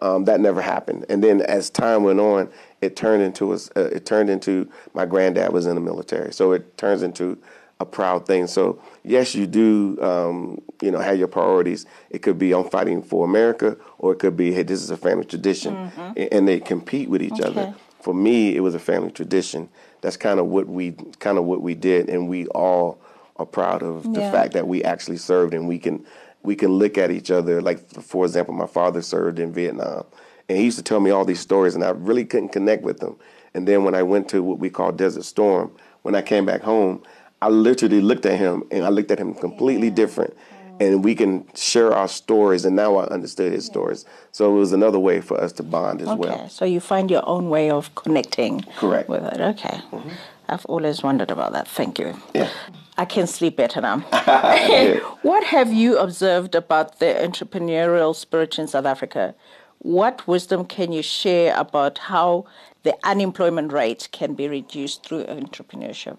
[0.00, 1.06] um, that never happened.
[1.08, 2.48] And then as time went on,
[2.80, 6.52] it turned into a, uh, it turned into my granddad was in the military, so
[6.52, 7.36] it turns into
[7.80, 8.46] a proud thing.
[8.46, 11.84] So yes, you do, um, you know, have your priorities.
[12.10, 14.96] It could be I'm fighting for America, or it could be hey, this is a
[14.96, 17.74] family tradition, A- and they compete with each other.
[18.00, 19.68] For me, it was a family tradition.
[20.00, 23.00] That's kind of what we kind of what we did, and we all
[23.36, 26.04] are proud of the fact that we actually served, and we can
[26.42, 27.60] we can look at each other.
[27.60, 30.04] Like for example, my father served in Vietnam,
[30.48, 32.98] and he used to tell me all these stories, and I really couldn't connect with
[32.98, 33.16] them.
[33.54, 36.62] And then when I went to what we call Desert Storm, when I came back
[36.62, 37.02] home,
[37.40, 40.34] I literally looked at him, and I looked at him completely different.
[40.80, 44.04] And we can share our stories, and now I understood his stories.
[44.32, 46.48] So it was another way for us to bond as Okay, well.
[46.48, 49.08] so you find your own way of connecting Correct.
[49.08, 49.40] with it.
[49.40, 49.80] Okay.
[49.92, 50.10] Mm-hmm.
[50.48, 51.68] I've always wondered about that.
[51.68, 52.14] Thank you.
[52.34, 52.48] Yeah.
[52.96, 53.98] I can sleep better now.
[55.22, 59.34] What have you observed about the entrepreneurial spirit in South Africa?
[59.78, 62.46] What wisdom can you share about how
[62.82, 66.18] the unemployment rate can be reduced through entrepreneurship?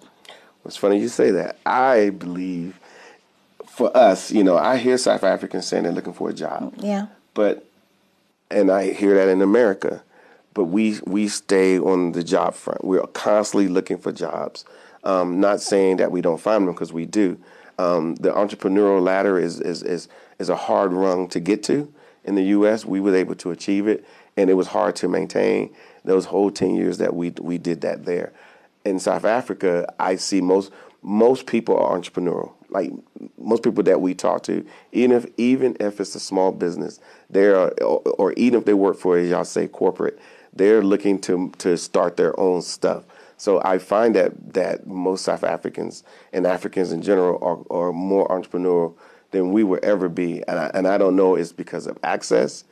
[0.65, 1.57] It's funny you say that.
[1.65, 2.79] I believe
[3.79, 7.05] for us, you know, I hear South Africans saying they're looking for a job, Yeah.
[7.33, 7.65] but
[8.51, 10.03] and I hear that in America,
[10.53, 12.83] but we we stay on the job front.
[12.83, 14.65] We're constantly looking for jobs.
[15.05, 17.37] Um, not saying that we don't find them because we do.
[17.77, 21.77] Um, the entrepreneurial ladder is, is is is a hard rung to get to.
[22.25, 24.03] In the U.S., we were able to achieve it,
[24.35, 25.69] and it was hard to maintain
[26.03, 28.33] those whole ten years that we we did that there.
[28.83, 30.69] In South Africa, I see most
[31.01, 32.51] most people are entrepreneurial.
[32.69, 32.91] Like
[33.37, 37.47] most people that we talk to, even if even if it's a small business, they
[37.47, 40.19] are, or, or even if they work for, as y'all say, corporate,
[40.53, 43.05] they're looking to to start their own stuff.
[43.37, 46.03] So I find that that most South Africans
[46.33, 48.95] and Africans in general are, are more entrepreneurial
[49.31, 52.65] than we will ever be, and I, and I don't know it's because of access,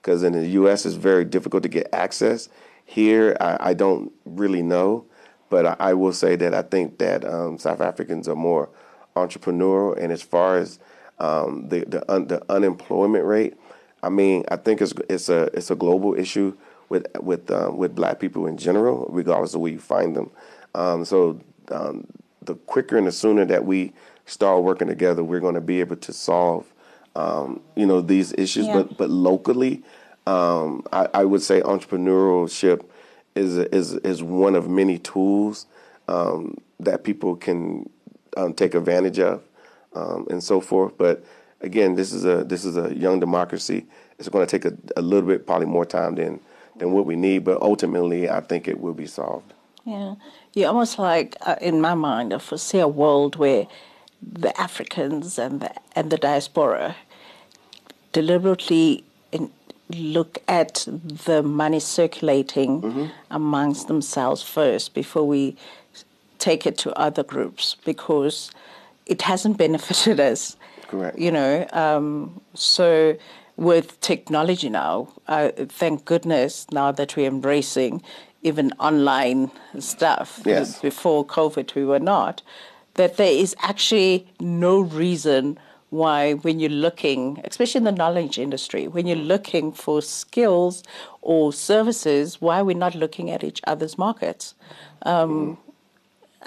[0.00, 0.86] because in the U.S.
[0.86, 2.48] it's very difficult to get access.
[2.84, 5.04] Here I, I don't really know,
[5.50, 8.70] but I, I will say that I think that um, South Africans are more
[9.16, 10.78] entrepreneurial, and as far as
[11.18, 13.54] um, the the, un, the unemployment rate,
[14.02, 16.56] I mean, I think it's it's a it's a global issue
[16.88, 20.30] with with um, with Black people in general, regardless of where you find them.
[20.74, 22.06] Um, so um,
[22.42, 23.92] the quicker and the sooner that we
[24.26, 26.72] start working together, we're going to be able to solve
[27.16, 28.66] um, you know these issues.
[28.66, 28.74] Yeah.
[28.74, 29.82] But but locally,
[30.26, 32.84] um, I, I would say entrepreneurship
[33.34, 35.66] is is is one of many tools
[36.08, 37.88] um, that people can
[38.36, 39.42] um, take advantage of
[39.94, 40.96] um, and so forth.
[40.98, 41.24] But
[41.60, 43.86] again, this is a this is a young democracy.
[44.18, 46.40] It's going to take a, a little bit, probably more time than
[46.76, 47.44] than what we need.
[47.44, 49.52] But ultimately, I think it will be solved.
[49.84, 50.14] Yeah,
[50.54, 53.66] you almost like uh, in my mind, I foresee a world where
[54.22, 56.96] the Africans and the and the diaspora
[58.12, 59.50] deliberately in,
[59.90, 60.86] look at
[61.26, 65.56] the money circulating amongst themselves first before we
[66.44, 68.50] take it to other groups because
[69.06, 70.56] it hasn't benefited us.
[70.88, 71.18] Correct.
[71.18, 73.16] You know, um, so
[73.56, 78.02] with technology now, uh, thank goodness now that we're embracing
[78.42, 80.40] even online stuff.
[80.44, 80.80] Yes.
[80.80, 82.42] Before COVID, we were not.
[82.94, 88.86] That there is actually no reason why, when you're looking, especially in the knowledge industry,
[88.86, 90.82] when you're looking for skills
[91.22, 94.54] or services, why we're not looking at each other's markets.
[95.02, 95.56] Um,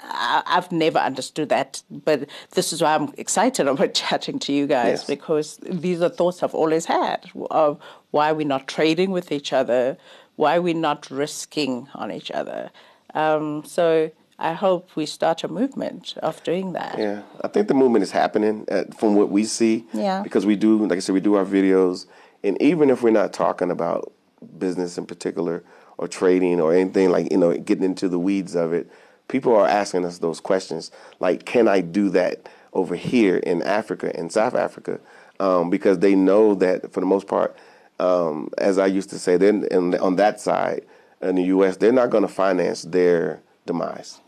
[0.00, 4.66] I- I've never understood that, but this is why I'm excited about chatting to you
[4.66, 5.04] guys Yes.
[5.06, 7.78] because these are thoughts I've always had of
[8.10, 9.96] why we're not trading with each other,
[10.36, 12.70] why we're not risking on each other.
[13.14, 16.96] Um, so I hope we start a movement of doing that.
[16.98, 19.84] Yeah, I think the movement is happening uh, from what we see.
[19.92, 20.22] Yeah.
[20.22, 22.06] Because we do, like I said, we do our videos,
[22.44, 24.12] and even if we're not talking about
[24.58, 25.64] business in particular
[25.96, 28.88] or trading or anything like you know getting into the weeds of it,
[29.28, 34.18] people are asking us those questions like, can I do that over here in Africa,
[34.18, 34.98] in South Africa?
[35.40, 37.56] Um, because they know that for the most part,
[38.00, 39.66] um, as I used to say, then
[40.00, 40.82] on that side
[41.20, 44.20] in the U.S., they're not going to finance their demise.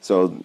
[0.00, 0.36] So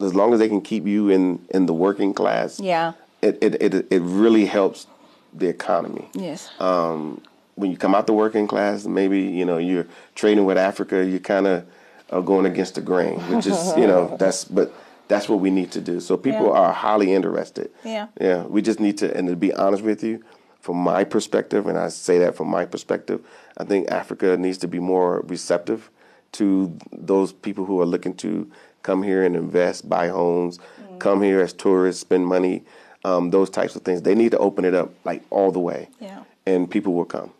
[0.00, 2.94] as long as they can keep you in, in the working class, Yeah.
[3.22, 4.86] it, it, it, it really helps
[5.34, 6.08] the economy.
[6.14, 6.48] Yes.
[6.58, 7.20] Um,
[7.56, 11.18] when you come out the working class, maybe you know you're trading with Africa, you
[11.20, 11.66] kind of
[12.10, 14.72] are going against the grain, which is you know that's but
[15.08, 16.00] that's what we need to do.
[16.00, 16.60] So people Yeah.
[16.60, 17.70] are highly interested.
[17.84, 18.08] Yeah.
[18.20, 18.42] Yeah.
[18.44, 20.24] We just need to, and to be honest with you,
[20.60, 23.20] from my perspective, and I say that from my perspective,
[23.56, 25.90] I think Africa needs to be more receptive
[26.32, 28.50] to those people who are looking to
[28.82, 30.98] come here and invest, buy homes, Mm.
[30.98, 32.64] come here as tourists, spend money,
[33.04, 34.02] um, those types of things.
[34.02, 36.20] They need to open it up like all the way, Yeah.
[36.46, 37.30] and people will come.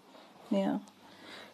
[0.50, 0.78] Yeah.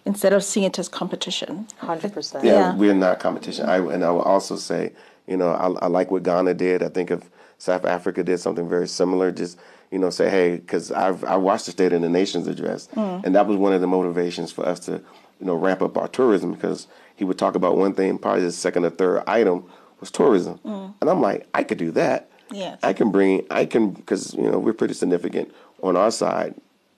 [0.05, 1.67] Instead of seeing it as competition.
[1.81, 2.43] 100%.
[2.43, 2.75] Yeah, Yeah.
[2.75, 3.67] we're not competition.
[3.69, 4.93] I and I will also say,
[5.27, 6.83] you know, I, I like what Ghana did.
[6.83, 9.59] I think if South Africa did something very similar, just
[9.93, 13.23] you know, say, hey, because I've I watched the State of the Nations address, mm.
[13.25, 14.93] and that was one of the motivations for us to,
[15.39, 18.53] you know, ramp up our tourism because he would talk about one thing, probably the
[18.53, 19.65] second or third item
[20.01, 20.95] was tourism, mm.
[21.01, 22.29] and I'm like, I could do that.
[22.51, 22.79] Yes.
[22.83, 26.55] I can bring, I can, because you know we're pretty significant on our side.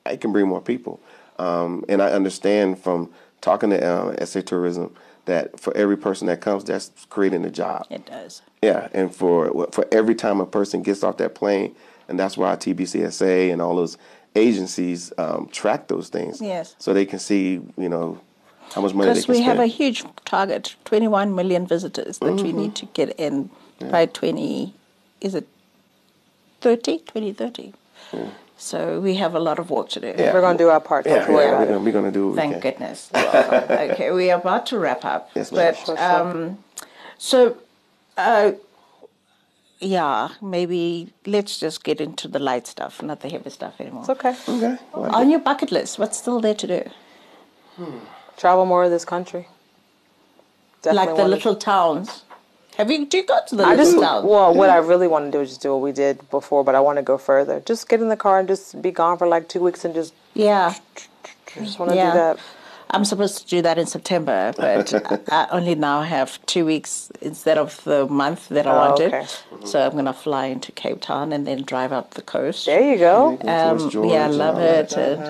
[0.06, 1.00] I can bring more people,
[1.38, 4.94] um, and I understand from talking to uh, SA Tourism
[5.26, 7.86] that for every person that comes, that's creating a job.
[7.90, 8.42] It does.
[8.62, 11.74] Yeah, and for for every time a person gets off that plane,
[12.08, 13.96] and that's why TBCSA and all those
[14.34, 16.40] agencies um, track those things.
[16.40, 16.74] Yes.
[16.78, 18.20] So they can see, you know,
[18.74, 19.46] how much money Because we spend.
[19.46, 23.50] have a huge target 21 million visitors that we need to get in
[23.90, 24.74] by 20,
[25.20, 25.46] is it
[26.60, 26.98] 30?
[26.98, 27.72] 2030.
[28.56, 30.14] So we have a lot of work to do.
[30.16, 30.32] Yeah.
[30.32, 31.04] We're going to do our part.
[31.04, 32.60] Don't yeah, yeah, we're gonna, we're gonna do what we Thank can.
[32.60, 33.10] goodness.
[33.12, 35.30] Well, okay, we are about to wrap up.
[35.34, 35.58] Yes, ma'am.
[35.74, 36.04] but Sure, sure.
[36.20, 36.58] um,
[37.18, 37.56] so,
[38.16, 38.52] uh,
[39.80, 44.02] yeah, maybe let's just get into the light stuff, not the heavy stuff anymore.
[44.02, 44.34] It's okay.
[44.48, 44.76] Okay.
[44.94, 46.90] well, On your bucket list, what's still there to do?
[48.36, 49.48] Travel more of this country.
[50.84, 52.22] like the wanna- little towns.
[52.76, 53.06] Have you?
[53.06, 54.24] Do you go to the I little just towns?
[54.26, 56.74] well, what I really want to do is just do what we did before, but
[56.74, 57.60] I want to go further.
[57.60, 60.12] Just get in the car and just be gone for like two weeks and just
[60.34, 60.74] yeah,
[61.54, 62.10] just want to yeah.
[62.12, 62.38] do that.
[62.90, 64.92] I'm supposed to do that in September, but
[65.32, 69.14] I only now have two weeks instead of the month that I Oh, wanted.
[69.14, 69.26] okay.
[69.64, 72.66] So I'm going to fly into Cape Town and then drive up the coast.
[72.66, 73.38] There you go.
[73.42, 75.22] Um, yeah, I love and all it, and,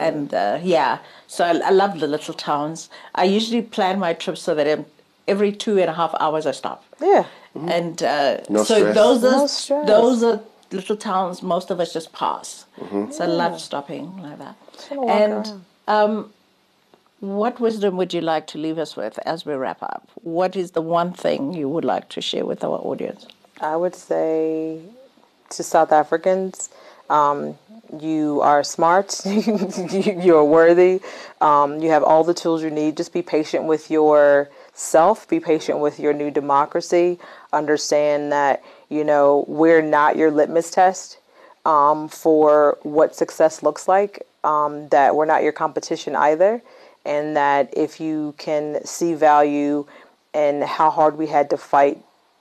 [0.00, 0.98] and uh, yeah.
[1.28, 2.88] So I, I love the little towns.
[3.14, 4.86] I usually plan my trips so that I'm,
[5.28, 6.84] every two and a half hours I stop.
[7.00, 7.26] Yeah.
[7.54, 8.94] And uh, No so stress.
[8.94, 11.42] those are No those are little towns.
[11.42, 12.66] Most of us just pass.
[12.78, 13.12] Mm-hmm.
[13.12, 14.56] So I love stopping like that.
[14.90, 16.32] And um,
[17.20, 20.08] what wisdom would you like to leave us with as we wrap up?
[20.22, 23.26] What is the one thing you would like to share with our audience?
[23.60, 24.80] I would say
[25.50, 26.70] to South Africans.
[27.10, 27.58] Um,
[28.00, 31.00] you are smart, you're worthy,
[31.42, 32.96] um, you have all the tools you need.
[32.96, 33.90] Just be patient with
[34.72, 37.18] yourself, be patient with your new democracy.
[37.52, 41.18] Understand that, you know, we're not your litmus test
[41.64, 46.62] um, for what success looks like, um, that we're not your competition either,
[47.04, 49.86] and that if you can see value
[50.34, 51.98] in how hard we had to fight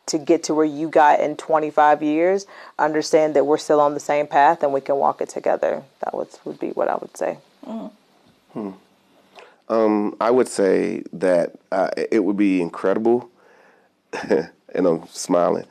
[0.08, 2.46] to get to where you got in 25 years,
[2.80, 5.84] understand that we're still on the same path and we can walk it together.
[6.00, 7.38] That would, would be what I would say.
[8.54, 8.72] Hmm.
[9.72, 13.32] Um, I would say that uh, it would be incredible,
[14.30, 15.66] and I'm smiling.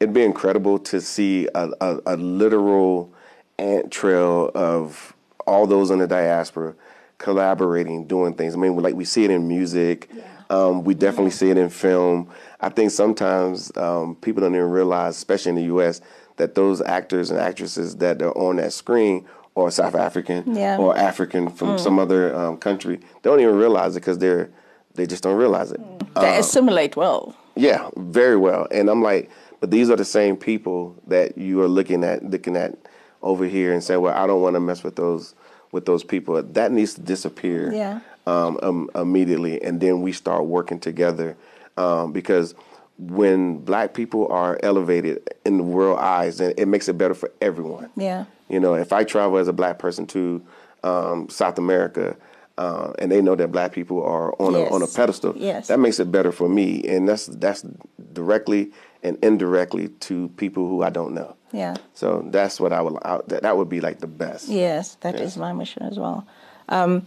[0.00, 3.14] It'd be incredible to see a, a, a literal
[3.58, 5.14] ant trail of
[5.46, 6.74] all those in the diaspora
[7.18, 8.54] collaborating, doing things.
[8.54, 10.10] I mean, like we see it in music.
[10.12, 10.24] Yeah.
[10.50, 11.36] Um, we definitely yeah.
[11.36, 12.28] see it in film.
[12.60, 16.00] I think sometimes um, people don't even realize, especially in the U.S.,
[16.36, 19.26] that those actors and actresses that are on that screen
[19.56, 20.76] are South African yeah.
[20.76, 21.80] or African from mm.
[21.80, 22.96] some other um, country.
[22.96, 24.50] They don't even realize it because they're
[24.94, 25.80] they just don't realize it.
[25.80, 26.14] Mm.
[26.20, 27.36] They um, assimilate well.
[27.56, 28.66] Yeah, very well.
[28.70, 29.30] And I'm like,
[29.60, 32.76] but these are the same people that you are looking at, looking at
[33.22, 35.34] over here, and say, well, I don't want to mess with those
[35.72, 36.42] with those people.
[36.42, 37.72] That needs to disappear.
[37.72, 38.00] Yeah.
[38.26, 41.36] Um, um, immediately, and then we start working together
[41.76, 42.54] um, because
[42.96, 47.30] when black people are elevated in the world eyes, then it makes it better for
[47.42, 47.90] everyone.
[47.96, 48.24] Yeah.
[48.48, 50.44] You know, if I travel as a black person to
[50.82, 52.16] um, South America,
[52.58, 54.70] uh, and they know that black people are on yes.
[54.70, 55.68] a on a pedestal, yes.
[55.68, 57.64] that makes it better for me, and that's that's
[58.12, 58.70] directly
[59.02, 61.36] and indirectly to people who I don't know.
[61.52, 61.76] Yeah.
[61.94, 64.48] So that's what I would I, that, that would be like the best.
[64.48, 66.26] Yes, that is my mission as well.
[66.68, 67.06] Um,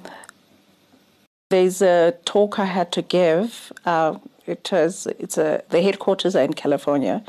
[1.49, 3.71] there's a talk I had to give.
[3.85, 7.23] Uh, it was it's a the headquarters are in California,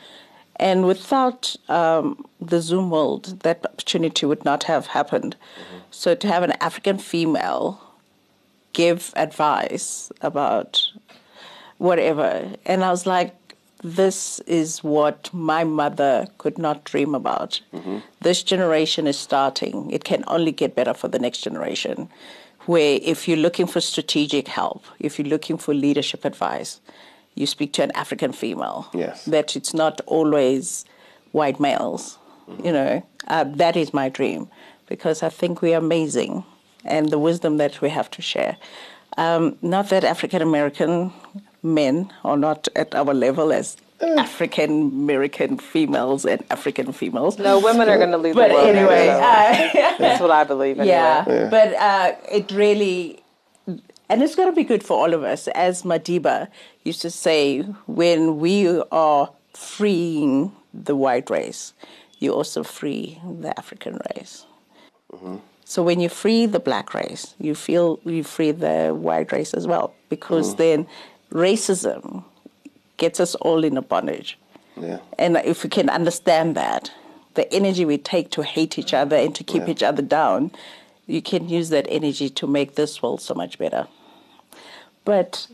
[0.59, 5.37] and without um, the Zoom world, that opportunity would not have happened.
[5.37, 5.79] Mm-hmm.
[5.91, 7.81] So to have an African female
[8.73, 10.87] give advice about
[11.79, 13.35] whatever, and I was like,
[13.85, 17.61] this is what my mother could not dream about.
[17.73, 17.99] Mm-hmm.
[18.21, 19.91] This generation is starting.
[19.93, 22.09] It can only get better for the next generation
[22.67, 26.81] where if you're looking for strategic help, if you're looking for leadership advice,
[27.39, 28.89] you speak to an African female.
[28.93, 29.25] Yes.
[29.25, 30.85] That it's not always
[31.33, 32.19] white males.
[32.49, 32.67] Mm-hmm.
[32.67, 34.49] You know, uh, that is my dream
[34.87, 36.45] because I think we are amazing
[36.85, 38.57] and the wisdom that we have to share.
[39.17, 41.13] Um, not that African American
[41.63, 47.39] men are not at our level as African American females and African females.
[47.39, 48.69] No, women are going to lead but the world.
[48.69, 49.81] anyway, so.
[49.81, 50.79] uh, that's what I believe.
[50.79, 50.95] Anyway.
[50.95, 51.49] Yeah, yeah.
[51.51, 53.21] but uh, it really,
[54.09, 55.49] and it's going to be good for all of us.
[55.49, 56.49] As Madiba
[56.85, 61.73] used to say, when we are freeing the white race,
[62.19, 64.47] you also free the African race.
[65.13, 65.37] Mm-hmm.
[65.65, 69.67] So when you free the black race, you feel you free the white race as
[69.67, 70.59] well, because mm-hmm.
[70.59, 70.87] then
[71.31, 72.25] racism
[72.97, 74.39] gets us all in a bondage.
[74.81, 74.99] Yeah.
[75.19, 76.91] And if we can understand that,
[77.35, 79.71] the energy we take to hate each other and to keep yeah.
[79.71, 80.51] each other down,
[81.07, 83.87] you can use that energy to make this world so much better.
[85.09, 85.47] But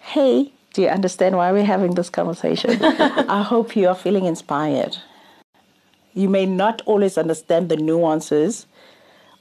[0.00, 2.84] hey, do you understand why we're having this conversation?
[2.84, 4.96] I hope you are feeling inspired.
[6.12, 8.66] You may not always understand the nuances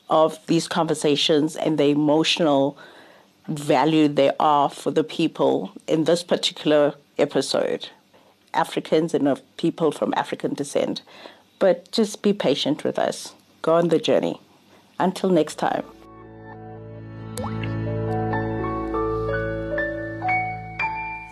[0.07, 2.77] of these conversations and the emotional
[3.47, 7.89] value they are for the people in this particular episode
[8.53, 11.01] Africans and of people from African descent.
[11.57, 13.33] But just be patient with us.
[13.63, 14.39] Go on the journey.
[14.99, 15.85] Until next time.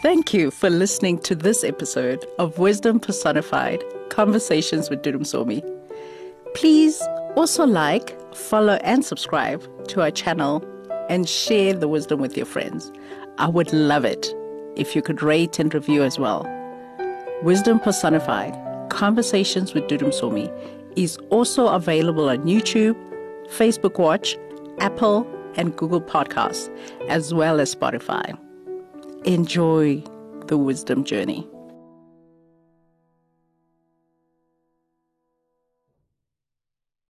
[0.08, 5.62] Thank you for listening to this episode of Wisdom Personified Conversations with Dudu Msomi.
[6.56, 7.02] Please
[7.36, 10.64] also like, follow, and subscribe to our channel
[11.10, 12.90] and share the wisdom with your friends.
[13.38, 14.34] I would love it
[14.78, 16.48] if you could rate and review as well.
[17.44, 18.56] Wisdom Personified
[18.90, 20.50] Conversations with Dudu Msomi
[20.96, 22.96] is also available on YouTube,
[23.50, 24.38] Facebook Watch,
[24.80, 25.28] Apple,
[25.58, 26.74] and Google Podcasts,
[27.10, 28.38] as well as Spotify.
[29.26, 30.02] Enjoy
[30.46, 31.48] the wisdom journey.